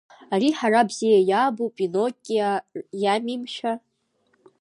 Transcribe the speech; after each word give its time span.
Ари 0.33 0.49
ҳара 0.57 0.81
бзиа 0.89 1.19
иаабо 1.29 1.65
Пиноккио 1.75 2.51
иами, 3.01 3.37
мшәа! 3.41 3.73